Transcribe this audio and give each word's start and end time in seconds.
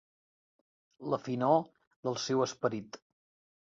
La 1.15 1.21
finor 1.27 1.61
del 2.11 2.21
seu 2.27 2.45
esperit. 2.51 3.05